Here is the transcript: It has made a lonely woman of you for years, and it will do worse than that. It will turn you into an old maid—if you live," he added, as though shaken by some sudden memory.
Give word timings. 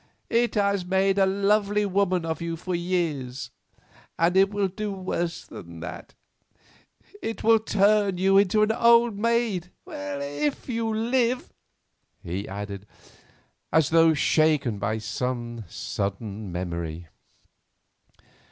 It 0.31 0.55
has 0.55 0.83
made 0.83 1.19
a 1.19 1.27
lonely 1.27 1.85
woman 1.85 2.25
of 2.25 2.41
you 2.41 2.55
for 2.57 2.73
years, 2.73 3.51
and 4.17 4.35
it 4.35 4.49
will 4.51 4.67
do 4.67 4.91
worse 4.91 5.45
than 5.45 5.79
that. 5.81 6.15
It 7.21 7.43
will 7.43 7.59
turn 7.59 8.17
you 8.17 8.39
into 8.39 8.63
an 8.63 8.71
old 8.71 9.19
maid—if 9.19 10.67
you 10.67 10.89
live," 10.91 11.53
he 12.23 12.47
added, 12.47 12.87
as 13.71 13.91
though 13.91 14.15
shaken 14.15 14.79
by 14.79 14.97
some 14.97 15.65
sudden 15.67 16.51
memory. 16.51 17.05